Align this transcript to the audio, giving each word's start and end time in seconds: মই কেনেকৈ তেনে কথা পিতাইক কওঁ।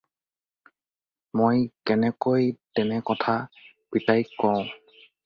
মই 1.37 1.57
কেনেকৈ 1.87 2.43
তেনে 2.75 2.97
কথা 3.09 3.35
পিতাইক 3.89 4.27
কওঁ। 4.41 4.63